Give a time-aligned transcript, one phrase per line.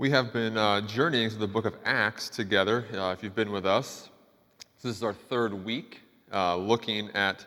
[0.00, 3.52] We have been uh, journeying through the book of Acts together, uh, if you've been
[3.52, 4.08] with us.
[4.82, 6.00] This is our third week
[6.32, 7.44] uh, looking at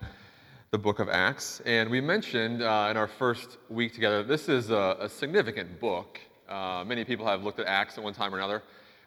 [0.69, 1.63] the book of Acts.
[1.65, 6.19] And we mentioned uh, in our first week together, this is a, a significant book.
[6.47, 8.61] Uh, many people have looked at Acts at one time or another,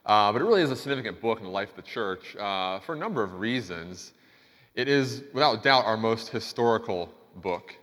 [0.07, 2.95] uh, but it really is a significant book in the life of the church for
[2.95, 4.13] a number of reasons.
[4.75, 7.77] It is, without doubt, our most historical book,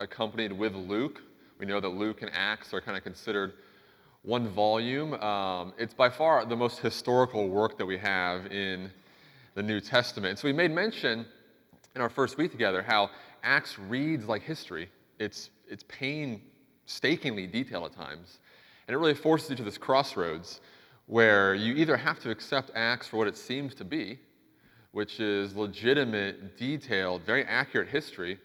[0.00, 1.22] accompanied with Luke.
[1.58, 3.54] We know that Luke and Acts are kind of considered
[4.26, 5.14] one volume.
[5.14, 8.90] Um, it's by far the most historical work that we have in
[9.54, 10.40] the New Testament.
[10.40, 11.24] So we made mention
[11.94, 13.10] in our first week together how
[13.44, 14.90] Acts reads like history.
[15.20, 18.40] It's, it's painstakingly detailed at times.
[18.88, 20.60] And it really forces you to this crossroads
[21.06, 24.18] where you either have to accept Acts for what it seems to be,
[24.90, 28.38] which is legitimate, detailed, very accurate history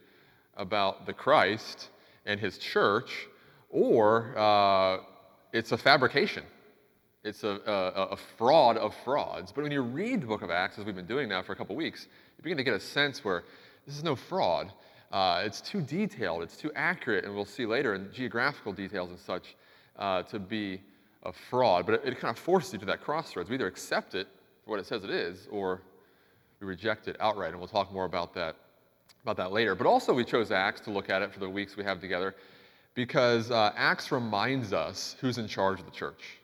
[0.56, 1.88] about the Christ
[2.24, 3.26] and his church,
[3.68, 4.98] or uh,
[5.52, 6.44] it's a fabrication.
[7.24, 9.52] It's a, a, a, fraud of frauds.
[9.52, 11.56] But when you read the book of Acts, as we've been doing now for a
[11.56, 13.44] couple weeks, you begin to get a sense where
[13.86, 14.72] this is no fraud.
[15.12, 19.18] Uh, it's too detailed, it's too accurate, and we'll see later in geographical details and
[19.18, 19.54] such
[19.98, 20.80] uh, to be
[21.22, 21.86] a fraud.
[21.86, 23.48] But it, it, kind of forces you to that crossroads.
[23.48, 24.26] We either accept it
[24.64, 25.80] for what it says it is, or
[26.60, 27.50] we reject it outright.
[27.50, 28.56] And we'll talk more about that,
[29.22, 29.76] about that later.
[29.76, 32.34] But also, we chose Acts to look at it for the weeks we have together
[32.94, 36.38] because uh, Acts reminds us who's in charge of the church.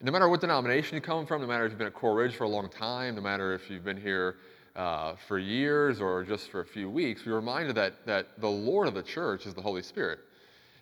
[0.00, 2.16] And no matter what denomination you come from, no matter if you've been at Coral
[2.16, 4.36] Ridge for a long time, no matter if you've been here
[4.74, 8.88] uh, for years or just for a few weeks, we're reminded that, that the Lord
[8.88, 10.18] of the church is the Holy Spirit.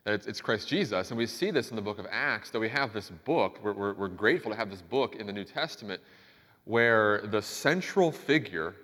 [0.06, 1.10] It's, it's Christ Jesus.
[1.10, 3.74] And we see this in the book of Acts, that we have this book, we're,
[3.74, 6.00] we're, we're grateful to have this book in the New Testament
[6.64, 8.74] where the central figure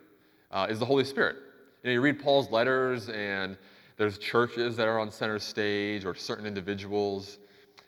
[0.51, 1.37] uh, is the Holy Spirit.
[1.83, 3.57] You know, you read Paul's letters and
[3.97, 7.39] there's churches that are on center stage or certain individuals.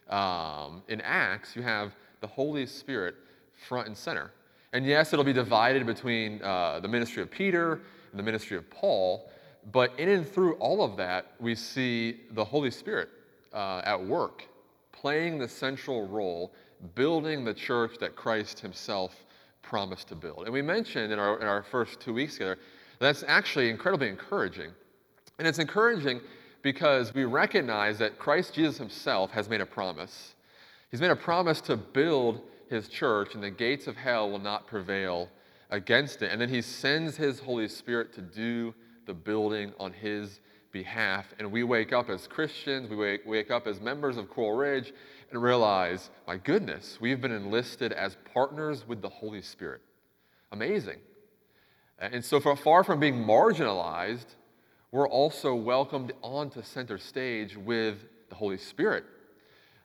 [0.08, 3.14] Um, in Acts, you have the Holy Spirit
[3.66, 4.32] front and center.
[4.72, 7.72] And yes, it'll be divided between uh, the ministry of Peter
[8.10, 9.30] and the ministry of Paul,
[9.72, 13.08] but in and through all of that, we see the Holy Spirit
[13.52, 14.44] uh, at work,
[14.92, 16.52] playing the central role,
[16.94, 19.14] building the church that Christ himself
[19.62, 20.44] promised to build.
[20.44, 22.58] And we mentioned in our, in our first two weeks together,
[22.98, 24.70] that's actually incredibly encouraging
[25.38, 26.20] and it's encouraging
[26.62, 30.34] because we recognize that Christ Jesus himself has made a promise.
[30.90, 34.66] He's made a promise to build his church, and the gates of hell will not
[34.66, 35.28] prevail
[35.70, 36.32] against it.
[36.32, 38.74] And then he sends his Holy Spirit to do
[39.06, 40.40] the building on his
[40.72, 41.26] behalf.
[41.38, 44.92] And we wake up as Christians, we wake, wake up as members of Coral Ridge,
[45.30, 49.82] and realize, my goodness, we've been enlisted as partners with the Holy Spirit.
[50.52, 50.98] Amazing.
[51.98, 54.36] And so, far from being marginalized,
[54.90, 59.04] we're also welcomed onto center stage with the Holy Spirit.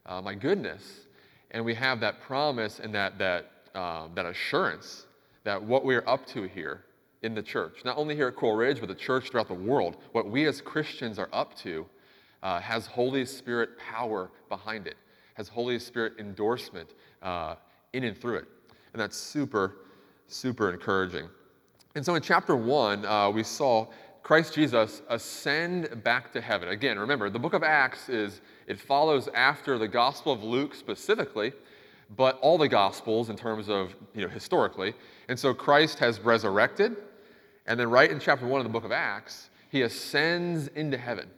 [0.05, 1.07] Uh, my goodness.
[1.51, 5.05] And we have that promise and that, that, um, that assurance
[5.43, 6.85] that what we're up to here
[7.21, 9.97] in the church, not only here at Coral Ridge, but the church throughout the world,
[10.11, 11.85] what we as Christians are up to
[12.41, 14.95] uh, has Holy Spirit power behind it,
[15.35, 17.55] has Holy Spirit endorsement uh,
[17.93, 18.45] in and through it.
[18.93, 19.77] And that's super,
[20.27, 21.27] super encouraging.
[21.95, 23.87] And so in chapter one, uh, we saw
[24.23, 26.69] Christ Jesus ascend back to heaven.
[26.69, 31.51] Again, remember, the book of Acts is, it follows after the Gospel of Luke specifically,
[32.15, 34.93] but all the Gospels in terms of, you know, historically.
[35.27, 36.95] And so Christ has resurrected,
[37.67, 41.29] and then right in chapter one of the book of Acts, he ascends into heaven.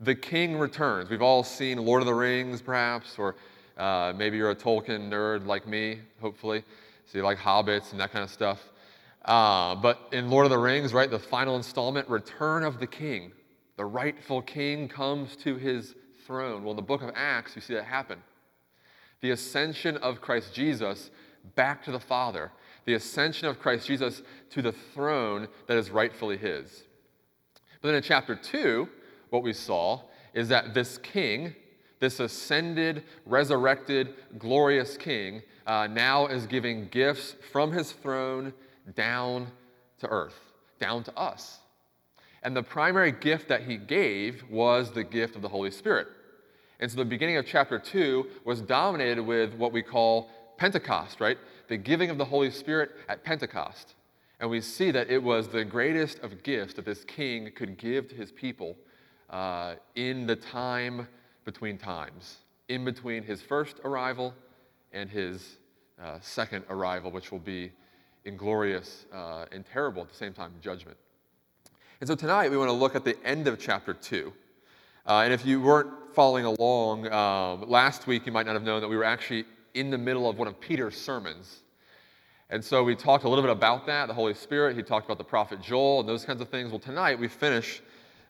[0.00, 1.10] The king returns.
[1.10, 3.36] We've all seen Lord of the Rings, perhaps, or
[3.76, 6.64] uh, maybe you're a Tolkien nerd like me, hopefully.
[7.04, 8.70] So you like hobbits and that kind of stuff.
[9.24, 13.32] Uh, but in Lord of the Rings, right, the final installment, Return of the King,
[13.76, 15.94] the rightful king comes to his
[16.26, 16.62] throne.
[16.62, 18.22] Well, in the book of Acts, you see that happen.
[19.20, 21.10] The ascension of Christ Jesus
[21.54, 22.52] back to the Father,
[22.84, 26.84] the ascension of Christ Jesus to the throne that is rightfully his.
[27.80, 28.88] But then in chapter 2,
[29.30, 30.02] what we saw
[30.34, 31.54] is that this king,
[32.00, 38.52] this ascended, resurrected, glorious king, uh, now is giving gifts from his throne
[38.94, 39.48] down
[39.98, 40.38] to earth,
[40.78, 41.58] down to us.
[42.42, 46.08] And the primary gift that he gave was the gift of the Holy Spirit.
[46.78, 50.28] And so the beginning of chapter 2 was dominated with what we call
[50.58, 51.38] Pentecost, right?
[51.68, 53.94] The giving of the Holy Spirit at Pentecost.
[54.40, 58.08] And we see that it was the greatest of gifts that this king could give
[58.08, 58.76] to his people
[59.30, 61.08] uh, in the time
[61.44, 62.38] between times,
[62.68, 64.34] in between his first arrival
[64.92, 65.58] and his
[66.02, 67.72] uh, second arrival, which will be
[68.24, 70.96] inglorious uh, and terrible at the same time judgment.
[72.00, 74.32] And so tonight we want to look at the end of chapter 2.
[75.06, 78.80] Uh, and if you weren't following along, um, last week you might not have known
[78.80, 79.44] that we were actually
[79.74, 81.60] in the middle of one of Peter's sermons.
[82.50, 84.76] And so we talked a little bit about that, the Holy Spirit.
[84.76, 86.70] He talked about the prophet Joel and those kinds of things.
[86.70, 87.82] Well, tonight we finish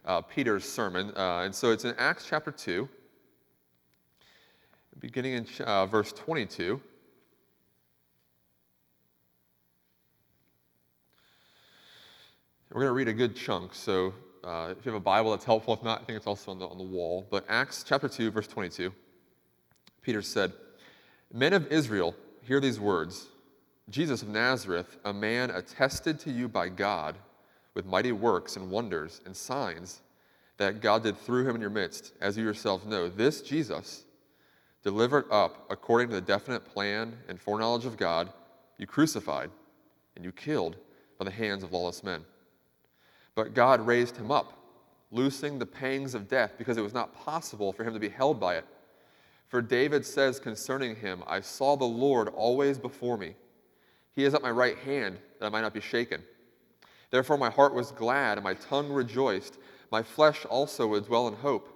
[0.05, 1.13] uh, Peter's sermon.
[1.17, 2.89] Uh, and so it's in Acts chapter 2,
[5.01, 6.81] beginning in uh, verse 22.
[12.75, 14.13] We're going to read a good chunk, so
[14.43, 15.75] uh, if you have a Bible, that's helpful.
[15.75, 17.25] If not, I think it's also on the, on the wall.
[17.31, 18.93] But Acts chapter 2, verse 22,
[20.03, 20.53] Peter said,
[21.33, 23.29] Men of Israel, hear these words
[23.91, 27.15] Jesus of Nazareth, a man attested to you by God
[27.75, 30.01] with mighty works and wonders and signs
[30.57, 33.09] that God did through him in your midst, as you yourselves know.
[33.09, 34.05] This Jesus,
[34.83, 38.33] delivered up according to the definite plan and foreknowledge of God,
[38.79, 39.51] you crucified
[40.17, 40.75] and you killed
[41.21, 42.25] by the hands of lawless men.
[43.35, 44.53] But God raised him up,
[45.11, 48.39] loosing the pangs of death, because it was not possible for him to be held
[48.39, 48.67] by it.
[49.49, 53.35] For David says concerning him, I saw the Lord always before me.
[54.15, 56.23] He is at my right hand, that I might not be shaken.
[57.11, 59.59] Therefore my heart was glad, and my tongue rejoiced.
[59.91, 61.69] My flesh also would dwell in hope.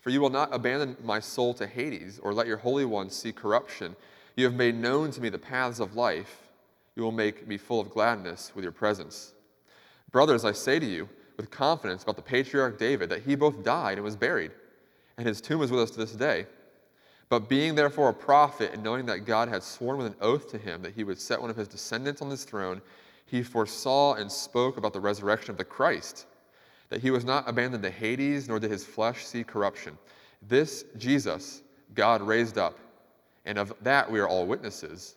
[0.00, 3.32] For you will not abandon my soul to Hades, or let your Holy One see
[3.32, 3.96] corruption.
[4.36, 6.42] You have made known to me the paths of life.
[6.96, 9.32] You will make me full of gladness with your presence.
[10.14, 13.98] Brothers, I say to you with confidence about the patriarch David that he both died
[13.98, 14.52] and was buried,
[15.18, 16.46] and his tomb is with us to this day.
[17.28, 20.56] But being therefore a prophet, and knowing that God had sworn with an oath to
[20.56, 22.80] him that he would set one of his descendants on his throne,
[23.26, 26.26] he foresaw and spoke about the resurrection of the Christ,
[26.90, 29.98] that he was not abandoned to Hades, nor did his flesh see corruption.
[30.42, 32.78] This Jesus God raised up,
[33.46, 35.16] and of that we are all witnesses.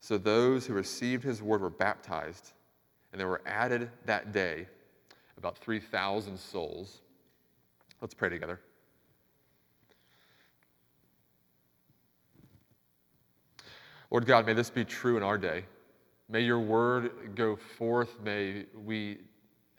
[0.00, 2.52] So those who received his word were baptized,
[3.12, 4.66] and there were added that day
[5.36, 7.00] about 3,000 souls.
[8.00, 8.60] Let's pray together.
[14.10, 15.64] Lord God, may this be true in our day.
[16.28, 18.16] May your word go forth.
[18.22, 19.18] May we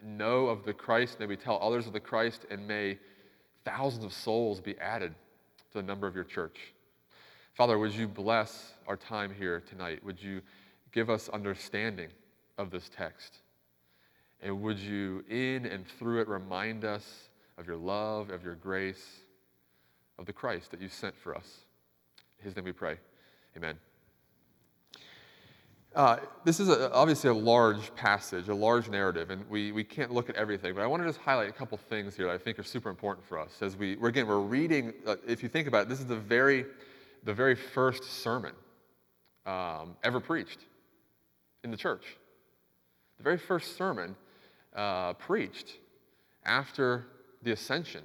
[0.03, 1.19] know of the Christ.
[1.19, 2.45] May we tell others of the Christ.
[2.49, 2.97] And may
[3.65, 5.13] thousands of souls be added
[5.71, 6.73] to the number of your church.
[7.53, 10.03] Father, would you bless our time here tonight?
[10.03, 10.41] Would you
[10.91, 12.09] give us understanding
[12.57, 13.39] of this text?
[14.41, 19.05] And would you, in and through it, remind us of your love, of your grace,
[20.17, 21.65] of the Christ that you sent for us?
[22.39, 22.97] In his name we pray.
[23.57, 23.77] Amen.
[25.93, 30.11] Uh, this is a, obviously a large passage, a large narrative, and we, we can't
[30.11, 32.37] look at everything, but I want to just highlight a couple things here that I
[32.37, 33.61] think are super important for us.
[33.61, 36.65] As we, again, we're reading, uh, if you think about it, this is the very
[37.23, 38.53] the very first sermon
[39.45, 40.59] um, ever preached
[41.63, 42.17] in the church.
[43.17, 44.15] The very first sermon
[44.75, 45.77] uh, preached
[46.45, 47.05] after
[47.43, 48.03] the ascension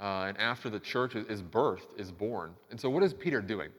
[0.00, 2.54] uh, and after the church is, birthed, is born.
[2.70, 3.70] And so, what is Peter doing?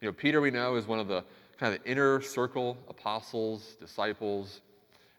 [0.00, 1.24] You know, Peter, we know, is one of the
[1.58, 4.60] kind of the inner circle apostles, disciples.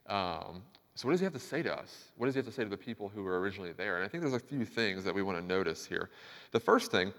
[0.07, 0.62] Um,
[0.95, 2.09] so, what does he have to say to us?
[2.17, 3.95] What does he have to say to the people who were originally there?
[3.95, 6.09] And I think there's a few things that we want to notice here.
[6.51, 7.13] The first thing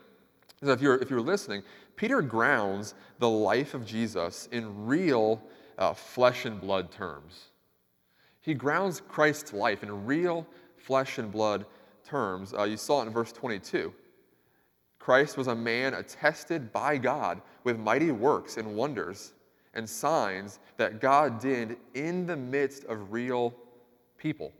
[0.64, 1.62] so if you're, if you're listening,
[1.96, 5.42] Peter grounds the life of Jesus in real
[5.78, 7.50] uh, flesh and blood terms.
[8.40, 11.66] He grounds Christ's life in real flesh and blood
[12.04, 12.52] terms.
[12.52, 13.92] Uh, you saw it in verse 22.
[14.98, 19.34] Christ was a man attested by God with mighty works and wonders
[19.74, 23.54] and signs that God did in the midst of real
[24.16, 24.52] people.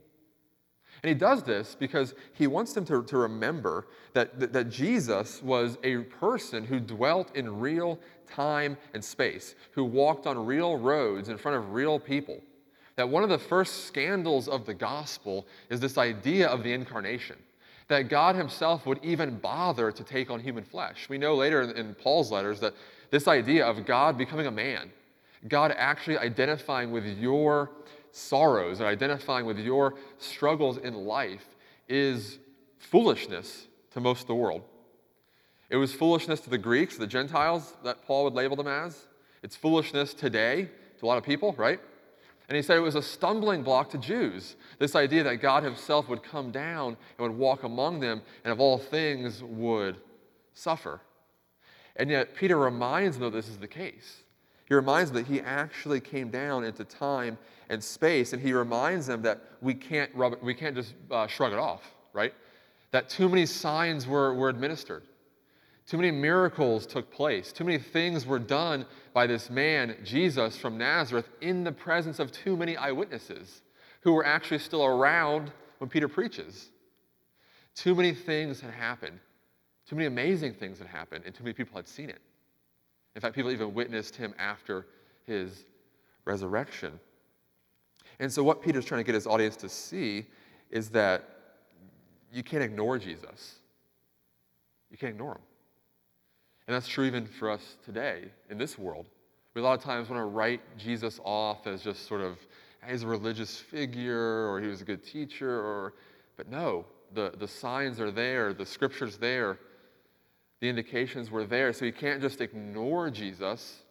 [1.03, 5.43] And he does this because he wants them to, to remember that, that, that Jesus
[5.43, 11.29] was a person who dwelt in real time and space, who walked on real roads
[11.29, 12.41] in front of real people.
[12.95, 17.37] That one of the first scandals of the gospel is this idea of the incarnation.
[17.87, 21.07] that God Himself would even bother to take on human flesh.
[21.09, 22.73] We know later in, in Paul's letters that
[23.11, 24.91] this idea of God becoming a man,
[25.47, 27.69] God actually identifying with your
[28.15, 31.45] sorrows and identifying with your struggles in life
[31.89, 32.39] is
[32.77, 34.61] foolishness to most of the world.
[35.69, 39.05] It was foolishness to the Greeks, the Gentiles, that Paul would label them as.
[39.43, 40.69] It's foolishness today
[40.99, 41.79] to a lot of people, right?
[42.47, 44.55] And he said it was a stumbling block to Jews.
[44.79, 48.61] This idea that God himself would come down and would walk among them and of
[48.61, 49.97] all things would
[50.53, 51.01] suffer.
[51.97, 54.23] And yet, Peter reminds them that this is the case.
[54.65, 57.37] He reminds them that he actually came down into time
[57.69, 61.27] and space, and he reminds them that we can't, rub it, we can't just uh,
[61.27, 62.33] shrug it off, right?
[62.91, 65.03] That too many signs were, were administered,
[65.87, 70.79] too many miracles took place, too many things were done by this man, Jesus from
[70.79, 73.61] Nazareth, in the presence of too many eyewitnesses
[74.01, 76.69] who were actually still around when Peter preaches.
[77.75, 79.19] Too many things had happened,
[79.87, 82.21] too many amazing things had happened, and too many people had seen it.
[83.15, 84.87] In fact, people even witnessed him after
[85.25, 85.65] his
[86.25, 86.99] resurrection.
[88.19, 90.25] And so, what Peter's trying to get his audience to see
[90.69, 91.29] is that
[92.31, 93.55] you can't ignore Jesus.
[94.91, 95.41] You can't ignore him.
[96.67, 99.05] And that's true even for us today in this world.
[99.53, 102.37] We a lot of times want to write Jesus off as just sort of,
[102.87, 105.93] he's a religious figure or he was a good teacher, or,
[106.35, 109.59] but no, the, the signs are there, the scripture's there,
[110.65, 111.71] the indications were there.
[111.73, 113.83] So you can't just ignore Jesus.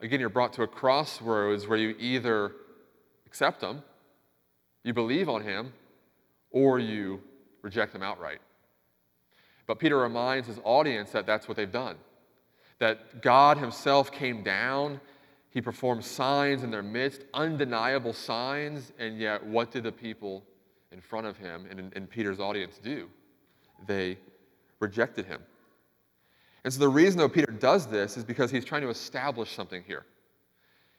[0.00, 2.52] Again, you're brought to a crossroads where you either
[3.26, 3.82] accept him,
[4.84, 5.74] you believe on him,
[6.50, 7.20] or you
[7.60, 8.38] reject him outright.
[9.66, 11.96] But Peter reminds his audience that that's what they've done.
[12.78, 14.98] That God himself came down,
[15.50, 20.42] he performed signs in their midst, undeniable signs, and yet what did the people
[20.90, 23.08] in front of him and in, in Peter's audience do?
[23.86, 24.16] They
[24.80, 25.42] rejected him.
[26.64, 29.82] And so the reason though Peter does this is because he's trying to establish something
[29.86, 30.04] here.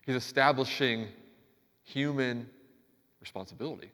[0.06, 1.08] He's establishing
[1.84, 2.50] human
[3.22, 3.92] responsibility.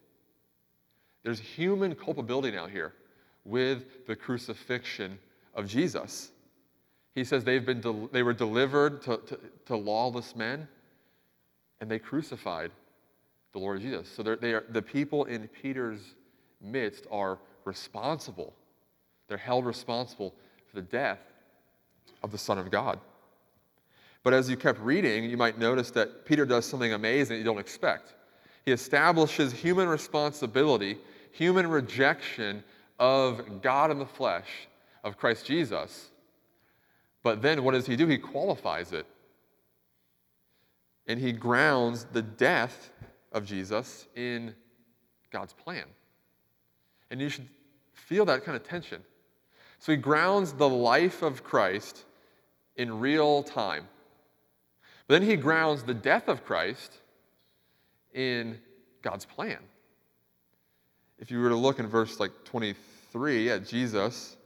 [1.24, 2.94] There's human culpability now here
[3.46, 5.20] with the crucifixion
[5.54, 6.32] of Jesus.
[7.14, 10.68] He says they've been del- they were delivered to, to, to, lawless men
[11.82, 12.72] and they crucified
[13.52, 14.08] the Lord Jesus.
[14.10, 16.16] So they are, the people in Peter's
[16.62, 18.54] midst are responsible.
[19.28, 20.34] They're held responsible
[20.68, 21.20] for the death
[22.24, 23.00] of the Son of God.
[24.24, 27.60] But as you kept reading, you might notice that Peter does something amazing you don't
[27.60, 28.16] expect.
[28.66, 30.98] He establishes human responsibility,
[31.32, 32.64] human rejection
[33.00, 34.68] of God in the flesh,
[35.04, 36.10] of Christ Jesus.
[37.24, 38.08] But then what does he do?
[38.08, 39.06] He qualifies it.
[41.08, 42.92] And he grounds the death
[43.32, 44.54] of Jesus in
[45.32, 45.86] God's plan.
[47.10, 47.48] And you should
[47.94, 49.02] feel that kind of tension.
[49.80, 52.06] So he grounds the life of Christ
[52.80, 53.86] in real time.
[55.06, 56.94] But then he grounds the death of Christ
[58.14, 58.58] in
[59.02, 59.58] God's plan.
[61.20, 64.38] If you were to look in verse like 23 at Jesus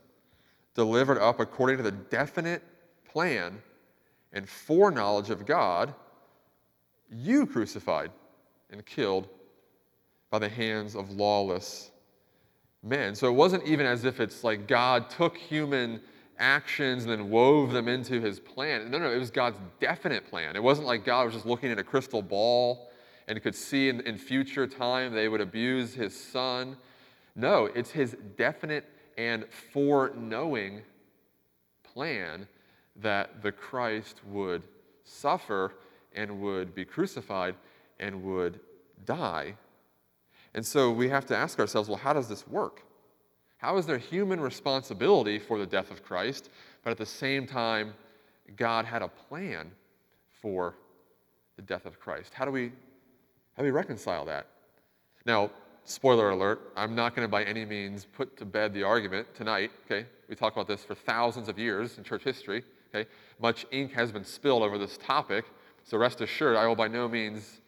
[0.74, 2.64] delivered up according to the definite
[3.08, 3.62] plan
[4.32, 5.94] and foreknowledge of God,
[7.08, 8.10] you crucified
[8.70, 9.28] and killed
[10.30, 11.92] by the hands of lawless
[12.82, 13.14] men.
[13.14, 16.00] So it wasn't even as if it's like God took human
[16.38, 18.90] actions and then wove them into his plan.
[18.90, 20.56] No, no, it was God's definite plan.
[20.56, 22.90] It wasn't like God was just looking at a crystal ball
[23.28, 26.76] and could see in, in future time they would abuse his son.
[27.34, 28.84] No, it's his definite
[29.16, 30.82] and foreknowing
[31.82, 32.46] plan
[32.96, 34.62] that the Christ would
[35.04, 35.74] suffer
[36.14, 37.54] and would be crucified
[37.98, 38.60] and would
[39.04, 39.54] die.
[40.54, 42.83] And so we have to ask ourselves well, how does this work?
[43.64, 46.50] How is there human responsibility for the death of Christ,
[46.82, 47.94] but at the same time,
[48.56, 49.70] God had a plan
[50.42, 50.74] for
[51.56, 52.34] the death of Christ?
[52.34, 52.66] How do we,
[53.56, 54.48] how do we reconcile that?
[55.24, 55.50] Now,
[55.84, 59.70] spoiler alert, I'm not going to by any means put to bed the argument tonight,
[59.86, 60.06] okay?
[60.28, 63.08] We talk about this for thousands of years in church history, okay?
[63.40, 65.46] Much ink has been spilled over this topic,
[65.84, 67.62] so rest assured, I will by no means,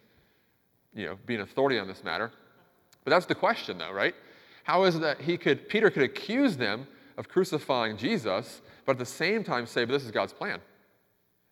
[0.95, 2.33] you know, be an authority on this matter.
[3.03, 4.15] But that's the question, though, right?
[4.67, 8.99] How is it that he could, Peter could accuse them of crucifying Jesus, but at
[8.99, 10.59] the same time say, but this is God's plan?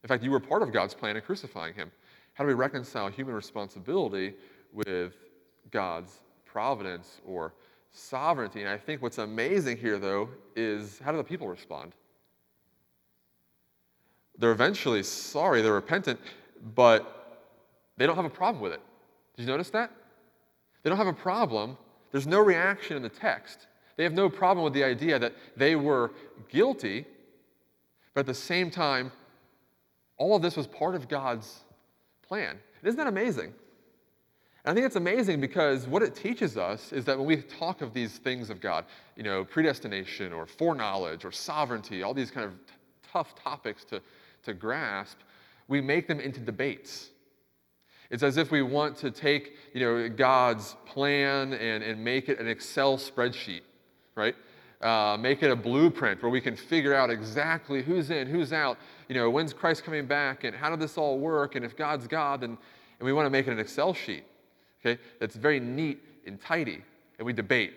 [0.03, 1.93] In fact, you were part of God's plan in crucifying him.
[2.33, 4.35] How do we reconcile human responsibility
[4.73, 5.13] with
[5.71, 7.55] God's providence or
[7.93, 8.63] sovereignty?
[8.63, 11.93] And I think what's amazing here, though, is how do the people respond?
[14.37, 16.19] They're eventually sorry, they're repentant,
[16.75, 17.53] but
[17.97, 18.81] they don't have a problem with it.
[19.37, 19.93] Did you notice that?
[20.83, 21.79] They don't have a problem
[22.15, 23.67] there's no reaction in the text.
[23.97, 26.13] They have no problem with the idea that they were
[26.49, 27.07] guilty,
[28.15, 29.11] but at the same time,
[30.17, 31.65] all of this was part of God's
[32.25, 32.61] plan.
[32.85, 33.53] Isn't that amazing?
[34.65, 37.83] And I think it's amazing because what it teaches us is that when we talk
[37.83, 38.85] of these things of God,
[39.17, 42.75] you know, predestination or foreknowledge or sovereignty, all these kind of t-
[43.13, 44.01] tough topics to,
[44.45, 45.19] to grasp,
[45.67, 47.11] we make them into debates.
[48.11, 52.39] It's as if we want to take, you know, God's plan and, and make it
[52.39, 53.63] an Excel spreadsheet,
[54.15, 54.35] right?
[54.81, 58.79] Uh, make it a blueprint where we can figure out exactly who's in, who's out,
[59.09, 62.07] you know, when's Christ coming back, and how did this all work, and if God's
[62.07, 62.59] God, then,
[62.99, 64.25] and we want to make it an Excel sheet
[64.85, 66.83] okay, that's very neat and tidy,
[67.19, 67.75] and we debate.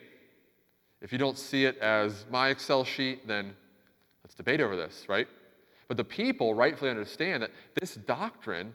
[1.01, 3.53] If you don't see it as my Excel sheet, then
[4.23, 5.27] let's debate over this, right?
[5.87, 8.73] But the people rightfully understand that this doctrine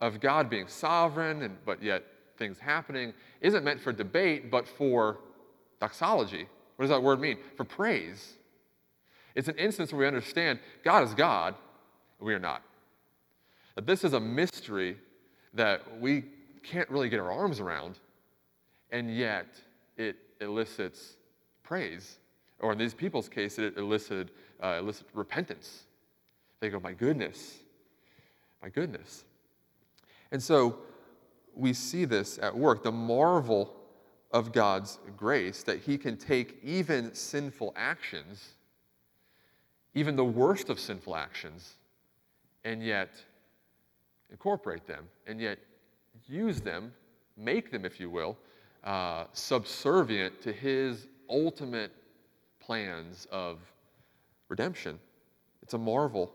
[0.00, 2.04] of God being sovereign, and, but yet
[2.36, 5.18] things happening, isn't meant for debate, but for
[5.80, 6.46] doxology.
[6.76, 7.38] What does that word mean?
[7.56, 8.34] For praise.
[9.34, 11.54] It's an instance where we understand God is God,
[12.18, 12.62] and we are not.
[13.74, 14.96] That this is a mystery
[15.54, 16.24] that we
[16.62, 17.98] can't really get our arms around,
[18.90, 19.46] and yet
[19.96, 21.16] it elicits
[21.62, 22.18] praise.
[22.60, 24.30] Or in these people's case, it elicited,
[24.62, 25.84] uh, elicited repentance.
[26.60, 27.58] They go, My goodness,
[28.62, 29.24] my goodness.
[30.32, 30.78] And so
[31.54, 33.74] we see this at work the marvel
[34.30, 38.54] of God's grace that He can take even sinful actions,
[39.94, 41.74] even the worst of sinful actions,
[42.64, 43.10] and yet
[44.30, 45.58] incorporate them, and yet
[46.26, 46.92] use them,
[47.36, 48.36] make them, if you will,
[48.84, 51.92] uh, subservient to his ultimate
[52.60, 53.58] plans of
[54.48, 54.98] redemption.
[55.62, 56.32] It's a marvel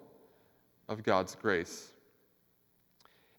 [0.89, 1.92] of God's grace.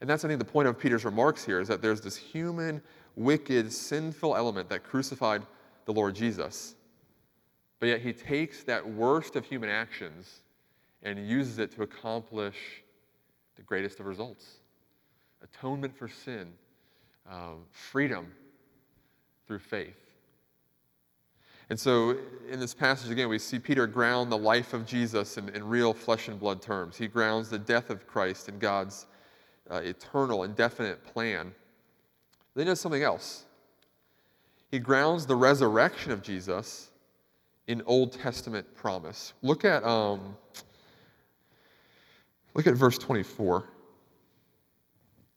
[0.05, 2.83] And that's, I think, the point of Peter's remarks here is that there's this human,
[3.17, 5.41] wicked, sinful element that crucified
[5.87, 6.75] the Lord Jesus.
[7.81, 10.43] But yet he takes that worst of human actions
[11.05, 12.83] and uses it to accomplish
[13.57, 14.59] the greatest of results
[15.43, 16.53] atonement for sin,
[17.27, 18.27] um, freedom
[19.47, 19.97] through faith.
[21.71, 22.19] And so,
[22.51, 25.95] in this passage again, we see Peter ground the life of Jesus in, in real
[25.95, 26.99] flesh and blood terms.
[26.99, 29.07] He grounds the death of Christ in God's
[29.71, 31.53] uh, eternal, indefinite plan.
[32.55, 33.45] Then he does something else.
[34.71, 36.91] He grounds the resurrection of Jesus
[37.67, 39.33] in Old Testament promise.
[39.43, 40.37] Look at, um,
[42.55, 43.65] look at verse 24.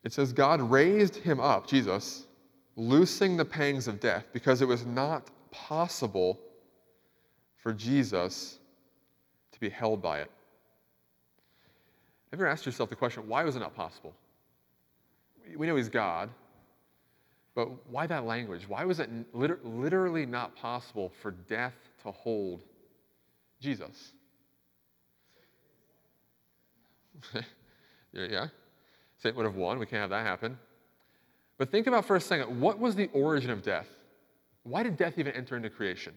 [0.04, 2.28] It says, God raised him up, Jesus,
[2.76, 6.40] loosing the pangs of death, because it was not possible
[7.58, 8.60] for Jesus
[9.52, 10.32] to be held by it.
[12.32, 14.14] Have you ever asked yourself the question, why was it not possible?
[15.56, 16.30] We know he's God,
[17.56, 18.68] but why that language?
[18.68, 22.62] Why was it literally not possible for death to hold
[23.62, 24.12] Jesus?
[28.14, 28.48] yeah?
[29.18, 29.80] Satan would have won.
[29.80, 30.58] We can't have that happen.
[31.58, 33.88] But think about for a second what was the origin of death?
[34.64, 36.14] Why did death even enter into creation?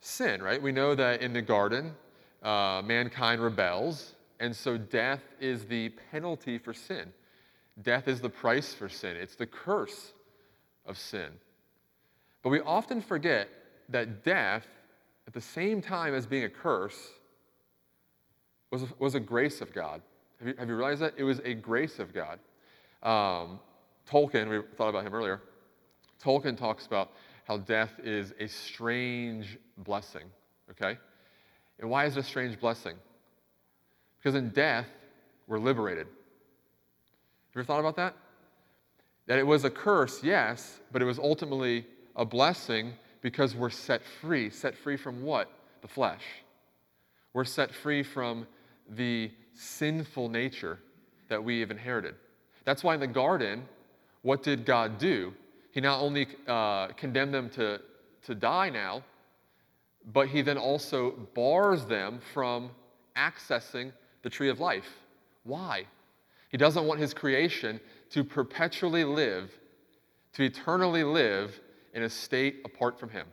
[0.00, 0.60] Sin, right?
[0.60, 1.94] We know that in the garden,
[2.42, 7.12] uh, mankind rebels, and so death is the penalty for sin.
[7.82, 10.12] Death is the price for sin, it's the curse
[10.86, 11.28] of sin.
[12.42, 13.48] But we often forget
[13.88, 14.66] that death,
[15.26, 16.98] at the same time as being a curse,
[18.70, 20.02] was a, was a grace of God.
[20.38, 21.14] Have you, have you realized that?
[21.16, 22.38] It was a grace of God.
[23.02, 23.60] Um,
[24.08, 25.40] Tolkien, we thought about him earlier.
[26.22, 27.12] Tolkien talks about
[27.44, 30.24] how death is a strange blessing,
[30.70, 30.98] okay?
[31.80, 32.94] And why is it a strange blessing?
[34.18, 34.86] Because in death,
[35.46, 36.06] we're liberated.
[36.06, 38.14] Have you ever thought about that?
[39.26, 44.02] That it was a curse, yes, but it was ultimately a blessing because we're set
[44.20, 44.50] free.
[44.50, 45.50] Set free from what?
[45.82, 46.22] The flesh.
[47.32, 48.46] We're set free from
[48.88, 50.78] the sinful nature
[51.28, 52.14] that we have inherited.
[52.64, 53.64] That's why in the garden,
[54.22, 55.32] what did God do?
[55.72, 57.80] He not only uh, condemned them to,
[58.26, 59.02] to die now,
[60.12, 62.70] but he then also bars them from
[63.16, 63.92] accessing
[64.28, 64.98] the tree of life.
[65.44, 65.86] Why?
[66.50, 69.50] He doesn't want his creation to perpetually live,
[70.34, 71.58] to eternally live
[71.94, 73.26] in a state apart from him,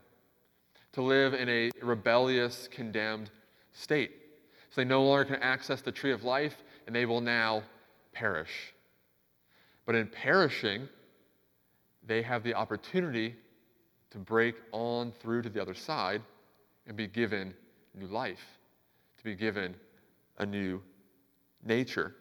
[0.93, 3.29] to live in a rebellious, condemned
[3.73, 4.11] state.
[4.69, 7.63] So they no longer can access the tree of life, and they will now
[8.13, 8.73] perish.
[9.85, 10.87] But in perishing,
[12.07, 13.35] they have the opportunity
[14.11, 16.21] to break on through to the other side
[16.87, 17.53] and be given
[17.93, 18.45] new life,
[19.17, 19.75] to be given
[20.37, 20.81] a new
[21.63, 22.15] nature.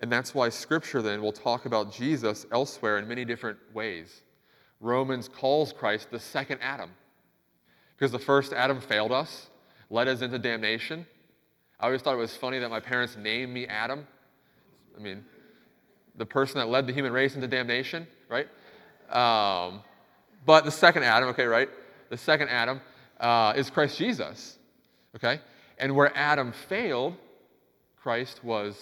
[0.00, 4.22] And that's why Scripture then will talk about Jesus elsewhere in many different ways.
[4.80, 6.90] Romans calls Christ the second Adam.
[7.96, 9.50] Because the first Adam failed us,
[9.90, 11.06] led us into damnation.
[11.78, 14.06] I always thought it was funny that my parents named me Adam.
[14.96, 15.24] I mean,
[16.16, 18.48] the person that led the human race into damnation, right?
[19.10, 19.80] Um,
[20.46, 21.68] but the second Adam, okay, right?
[22.08, 22.80] The second Adam
[23.18, 24.58] uh, is Christ Jesus,
[25.14, 25.40] okay?
[25.80, 27.16] And where Adam failed,
[28.00, 28.78] Christ was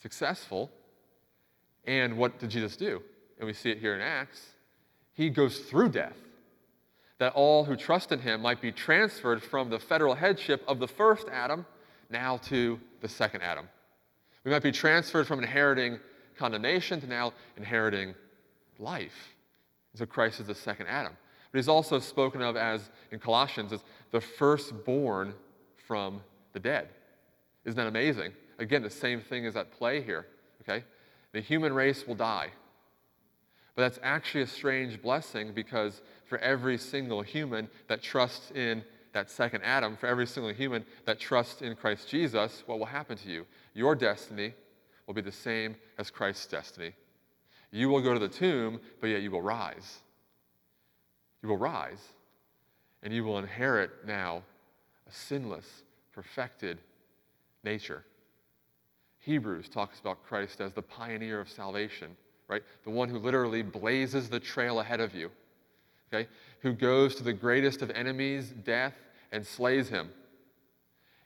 [0.00, 0.70] successful.
[1.86, 3.02] And what did Jesus do?
[3.38, 4.44] And we see it here in Acts.
[5.12, 6.16] He goes through death,
[7.18, 10.88] that all who trust in him might be transferred from the federal headship of the
[10.88, 11.66] first Adam
[12.08, 13.68] now to the second Adam.
[14.44, 15.98] We might be transferred from inheriting
[16.38, 18.14] condemnation to now inheriting
[18.78, 19.34] life.
[19.94, 21.12] So Christ is the second Adam.
[21.50, 25.34] But he's also spoken of as, in Colossians, as the firstborn
[25.88, 26.20] from
[26.52, 26.88] the dead.
[27.64, 28.32] Isn't that amazing?
[28.58, 30.26] Again, the same thing is at play here,
[30.62, 30.84] okay?
[31.32, 32.50] The human race will die.
[33.74, 39.30] But that's actually a strange blessing because for every single human that trusts in that
[39.30, 43.28] second Adam, for every single human that trusts in Christ Jesus, what will happen to
[43.28, 43.46] you?
[43.74, 44.52] Your destiny
[45.06, 46.92] will be the same as Christ's destiny.
[47.70, 50.00] You will go to the tomb, but yet you will rise.
[51.42, 52.02] You will rise,
[53.02, 54.42] and you will inherit now
[55.08, 56.78] a sinless, perfected
[57.64, 58.04] nature.
[59.20, 62.16] Hebrews talks about Christ as the pioneer of salvation,
[62.46, 62.62] right?
[62.84, 65.30] The one who literally blazes the trail ahead of you,
[66.12, 66.28] okay?
[66.60, 68.94] Who goes to the greatest of enemies, death,
[69.32, 70.10] and slays him.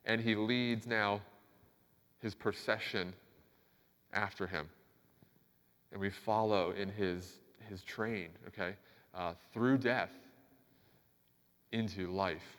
[0.04, 1.20] And he leads now
[2.20, 3.12] his procession
[4.12, 4.68] after him.
[5.92, 7.34] And we follow in his,
[7.68, 8.74] his train, okay?
[9.14, 10.10] Uh, through death
[11.70, 12.58] into life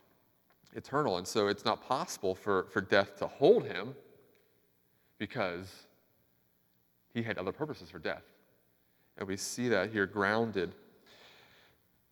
[0.75, 1.17] eternal.
[1.17, 3.95] And so it's not possible for, for death to hold him
[5.17, 5.71] because
[7.13, 8.23] he had other purposes for death.
[9.17, 10.73] And we see that here grounded.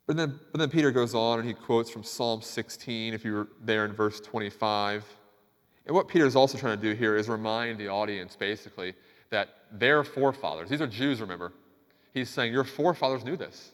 [0.08, 3.34] But then, but then Peter goes on and he quotes from Psalm 16, if you
[3.34, 5.06] were there in verse 25.
[5.86, 8.94] And what Peter is also trying to do here is remind the audience, basically,
[9.30, 11.54] that their forefathers, these are Jews, remember,
[12.14, 13.72] he's saying, Your forefathers knew this.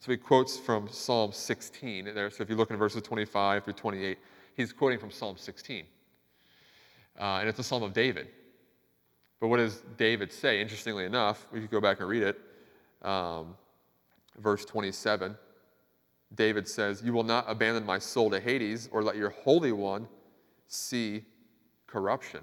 [0.00, 2.30] So he quotes from Psalm 16 there.
[2.30, 4.18] So if you look in verses 25 through 28,
[4.56, 5.84] he's quoting from Psalm 16.
[7.18, 8.28] Uh, and it's a psalm of David.
[9.40, 10.60] But what does David say?
[10.60, 12.38] Interestingly enough, we could go back and read it.
[13.02, 13.56] Um,
[14.38, 15.36] verse 27,
[16.34, 20.06] David says, You will not abandon my soul to Hades or let your Holy One
[20.68, 21.24] see
[21.86, 22.40] corruption.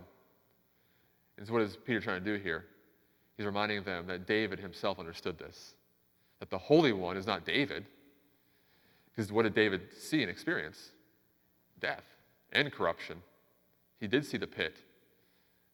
[1.37, 2.65] And so, what is Peter trying to do here?
[3.37, 5.74] He's reminding them that David himself understood this
[6.49, 7.85] the Holy One is not David.
[9.09, 10.91] Because what did David see and experience?
[11.79, 12.03] Death
[12.51, 13.21] and corruption.
[13.99, 14.77] He did see the pit.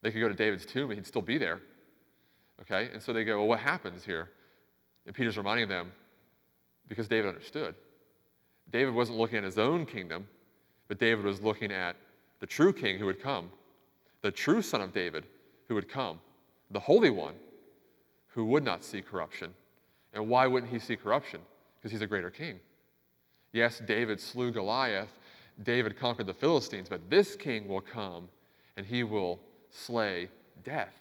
[0.02, 1.60] They could go to David's tomb and he'd still be there.
[2.62, 2.90] Okay?
[2.94, 4.30] And so they go, well, what happens here?
[5.06, 5.92] And Peter's reminding them,
[6.88, 7.74] because David understood.
[8.72, 10.28] David wasn't looking at his own kingdom,
[10.88, 11.96] but David was looking at
[12.40, 13.50] the true king who would come,
[14.22, 15.26] the true son of David
[15.68, 16.20] who would come,
[16.70, 17.34] the Holy One
[18.28, 19.54] who would not see corruption,
[20.14, 21.42] and why wouldn't he see corruption?
[21.78, 22.60] Because he's a greater king.
[23.54, 25.18] Yes, David slew Goliath,
[25.64, 28.30] David conquered the Philistines, but this king will come
[28.78, 30.30] and he will slay
[30.64, 30.94] death.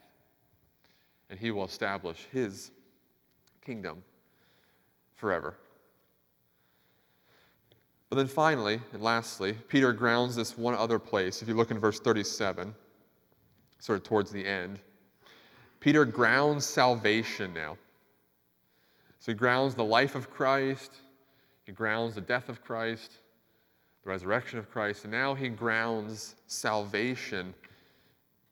[1.28, 2.72] And he will establish his
[3.64, 4.02] kingdom
[5.14, 5.54] forever.
[8.08, 11.42] But then finally, and lastly, Peter grounds this one other place.
[11.42, 12.74] If you look in verse 37,
[13.78, 14.80] sort of towards the end,
[15.78, 17.78] Peter grounds salvation now.
[19.20, 20.96] So he grounds the life of Christ,
[21.64, 23.12] he grounds the death of Christ,
[24.02, 27.54] the resurrection of Christ, and now he grounds salvation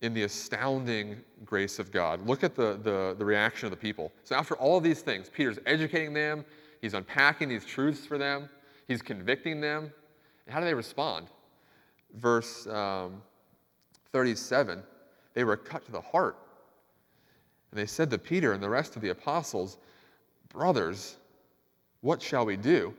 [0.02, 2.24] in the astounding grace of God.
[2.24, 4.12] Look at the, the, the reaction of the people.
[4.22, 6.44] So, after all of these things, Peter's educating them,
[6.80, 8.48] he's unpacking these truths for them,
[8.86, 9.90] he's convicting them.
[10.48, 11.28] How do they respond?
[12.14, 13.22] Verse um,
[14.12, 14.82] 37
[15.34, 16.36] they were cut to the heart.
[17.70, 19.78] And they said to Peter and the rest of the apostles,
[20.50, 21.16] Brothers,
[22.00, 22.94] what shall we do?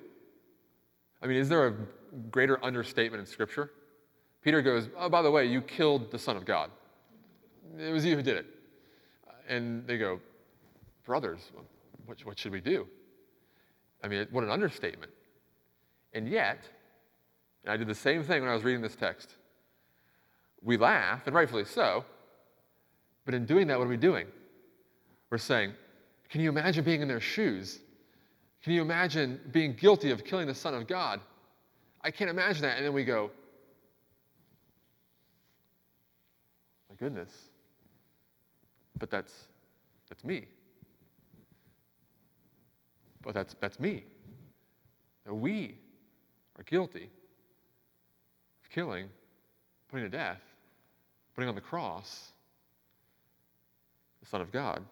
[1.22, 1.74] I mean, is there a
[2.32, 3.72] greater understatement in Scripture?
[4.42, 6.72] Peter goes, Oh, by the way, you killed the Son of God.
[7.78, 8.46] It was you who did it.
[9.48, 10.20] And they go,
[11.06, 11.52] Brothers,
[12.06, 12.88] what, what should we do?
[14.04, 15.12] I mean, what an understatement.
[16.14, 16.60] And yet,
[17.64, 19.36] and I did the same thing when I was reading this text.
[20.62, 22.06] We laugh, and rightfully so,
[23.26, 24.28] but in doing that, what are we doing?
[25.30, 25.74] We're saying,
[26.30, 27.80] can you imagine being in their shoes?
[28.64, 31.20] Can you imagine being guilty of killing the Son of God?
[32.02, 32.78] I can't imagine that.
[32.78, 33.32] And then we go,
[36.90, 37.32] my goodness,
[38.98, 39.34] but that's,
[40.08, 40.46] that's me.
[43.22, 44.04] But that's, that's me.
[45.26, 45.78] Now we
[46.58, 47.10] are guilty
[48.64, 49.10] of killing,
[49.90, 50.42] putting to death,
[51.34, 52.32] putting on the cross
[54.22, 54.84] the Son of God.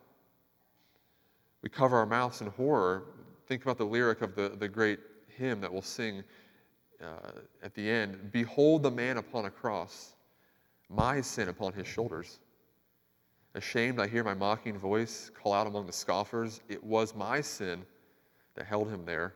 [1.62, 3.06] We cover our mouths in horror.
[3.48, 5.00] Think about the lyric of the, the great
[5.38, 6.24] hymn that we'll sing
[7.02, 7.32] uh,
[7.64, 10.16] at the end Behold the man upon a cross,
[10.90, 12.40] my sin upon his shoulders.
[13.56, 16.62] Ashamed, I hear my mocking voice call out among the scoffers.
[16.70, 17.86] It was my sin
[18.56, 19.34] that held him there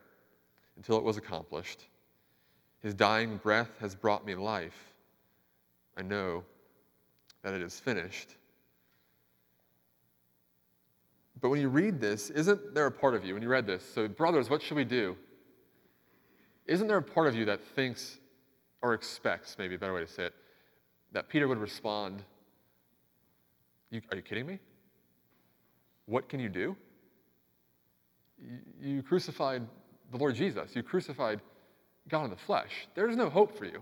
[0.77, 1.87] until it was accomplished.
[2.81, 4.93] His dying breath has brought me life.
[5.97, 6.43] I know
[7.43, 8.35] that it is finished.
[11.41, 13.83] But when you read this, isn't there a part of you, when you read this,
[13.93, 15.17] so brothers, what should we do?
[16.67, 18.19] Isn't there a part of you that thinks
[18.81, 20.33] or expects, maybe a better way to say it,
[21.11, 22.23] that Peter would respond,
[23.89, 24.59] you, Are you kidding me?
[26.05, 26.75] What can you do?
[28.39, 29.67] You, you crucified
[30.11, 31.41] the Lord Jesus, you crucified
[32.07, 32.87] God in the flesh.
[32.95, 33.81] There's no hope for you.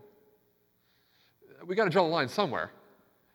[1.66, 2.72] We got to draw the line somewhere.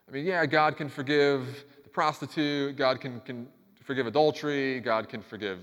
[0.08, 3.48] I mean, yeah, God can forgive the prostitute, God can, can
[3.84, 5.60] forgive adultery, God can forgive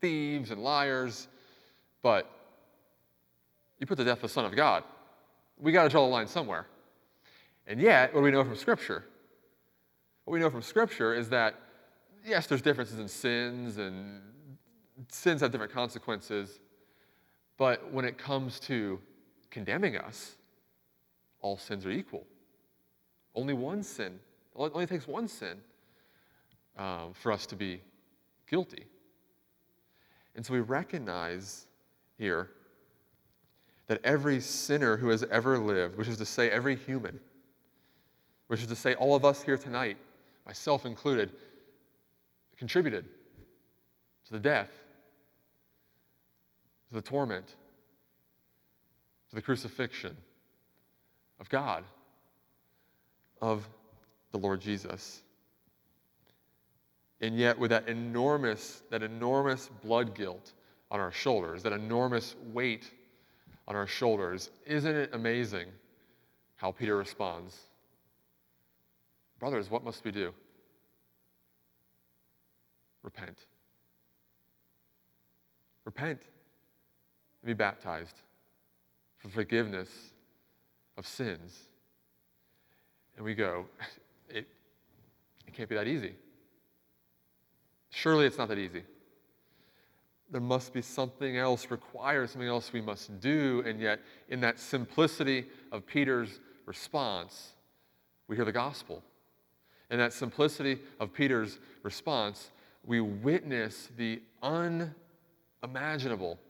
[0.00, 1.28] thieves and liars,
[2.02, 2.30] but
[3.78, 4.84] you put to death of the Son of God.
[5.58, 6.66] We got to draw the line somewhere.
[7.66, 9.04] And yet, what do we know from Scripture?
[10.24, 11.54] What we know from Scripture is that,
[12.24, 14.22] yes, there's differences in sins, and
[15.08, 16.60] sins have different consequences,
[17.56, 19.00] but when it comes to
[19.50, 20.36] condemning us,
[21.40, 22.24] all sins are equal.
[23.34, 24.18] Only one sin,
[24.54, 25.60] it only takes one sin
[26.76, 27.80] um, for us to be
[28.48, 28.84] guilty.
[30.34, 31.66] And so we recognize
[32.18, 32.50] here
[33.86, 37.20] that every sinner who has ever lived, which is to say, every human,
[38.48, 39.96] which is to say, all of us here tonight,
[40.46, 41.30] myself included,
[42.56, 43.04] contributed
[44.26, 44.70] to the death,
[46.88, 47.46] to the torment,
[49.28, 50.16] to the crucifixion
[51.40, 51.84] of God,
[53.40, 53.68] of
[54.32, 55.22] the Lord Jesus.
[57.24, 60.52] And yet, with that enormous, that enormous blood guilt
[60.90, 62.90] on our shoulders, that enormous weight
[63.66, 65.68] on our shoulders, isn't it amazing
[66.56, 67.58] how Peter responds?
[69.38, 70.34] Brothers, what must we do?
[73.02, 73.38] Repent.
[75.86, 76.20] Repent
[77.40, 78.16] and be baptized
[79.16, 79.88] for forgiveness
[80.98, 81.58] of sins.
[83.16, 83.64] And we go,
[84.28, 84.46] it,
[85.46, 86.16] it can't be that easy.
[87.94, 88.82] Surely it's not that easy.
[90.28, 93.62] There must be something else required, something else we must do.
[93.64, 97.52] And yet, in that simplicity of Peter's response,
[98.26, 99.00] we hear the gospel.
[99.92, 102.50] In that simplicity of Peter's response,
[102.84, 106.40] we witness the unimaginable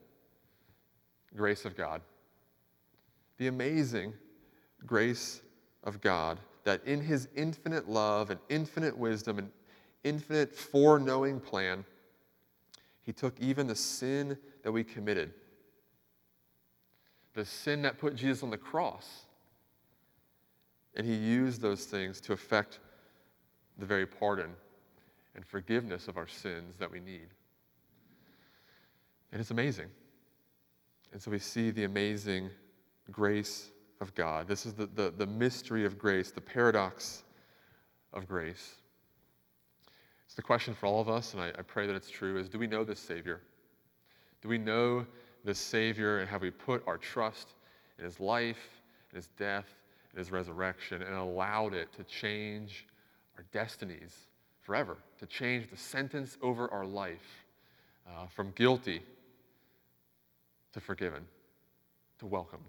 [1.36, 2.00] grace of God.
[3.36, 4.14] The amazing
[4.86, 5.42] grace
[5.82, 9.50] of God that in his infinite love and infinite wisdom and
[10.04, 11.84] infinite foreknowing plan,
[13.00, 15.32] he took even the sin that we committed,
[17.34, 19.26] the sin that put Jesus on the cross,
[20.96, 22.78] and he used those things to effect
[23.78, 24.50] the very pardon
[25.34, 27.28] and forgiveness of our sins that we need.
[29.32, 29.88] And it's amazing.
[31.12, 32.50] And so we see the amazing
[33.10, 34.46] grace of God.
[34.46, 37.24] This is the, the, the mystery of grace, the paradox
[38.12, 38.76] of grace.
[40.36, 42.58] The question for all of us, and I, I pray that it's true, is do
[42.58, 43.40] we know this Savior?
[44.42, 45.06] Do we know
[45.44, 47.48] this Savior and have we put our trust
[47.98, 49.68] in His life, in His death,
[50.12, 52.86] in His resurrection, and allowed it to change
[53.36, 54.26] our destinies
[54.60, 57.44] forever, to change the sentence over our life
[58.08, 59.02] uh, from guilty
[60.72, 61.24] to forgiven,
[62.18, 62.64] to welcomed,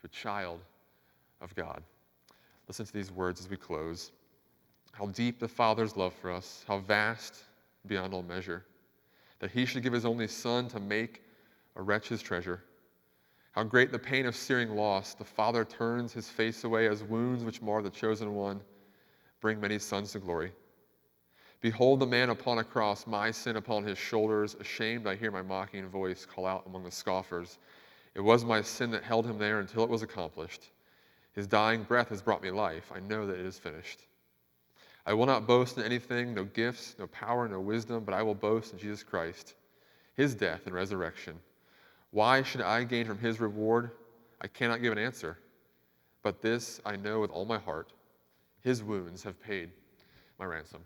[0.00, 0.60] to a child
[1.40, 1.82] of God?
[2.68, 4.12] Listen to these words as we close
[4.92, 7.44] how deep the Father's love for us, how vast
[7.86, 8.64] beyond all measure,
[9.38, 11.22] that he should give his only Son to make
[11.76, 12.62] a wretch his treasure.
[13.52, 17.44] How great the pain of searing loss, the Father turns his face away as wounds
[17.44, 18.60] which mar the chosen one
[19.40, 20.52] bring many sons to glory.
[21.60, 24.54] Behold the man upon a cross, my sin upon his shoulders.
[24.60, 27.58] Ashamed, I hear my mocking voice call out among the scoffers.
[28.14, 30.70] It was my sin that held him there until it was accomplished.
[31.32, 32.92] His dying breath has brought me life.
[32.94, 34.02] I know that it is finished.
[35.08, 38.34] I will not boast in anything, no gifts, no power, no wisdom, but I will
[38.34, 39.54] boast in Jesus Christ,
[40.14, 41.38] his death and resurrection.
[42.10, 43.90] Why should I gain from his reward?
[44.42, 45.38] I cannot give an answer.
[46.22, 47.94] But this I know with all my heart
[48.60, 49.70] his wounds have paid
[50.38, 50.82] my ransom.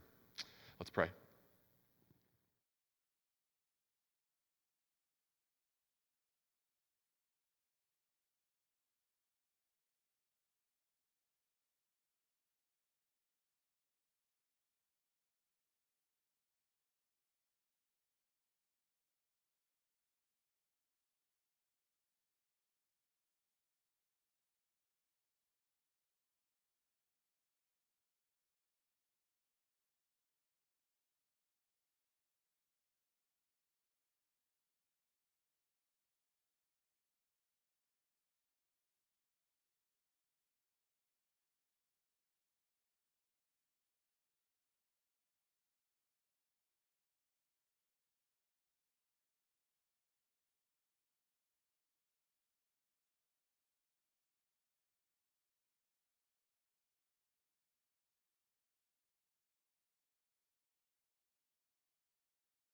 [0.79, 1.09] Let's pray.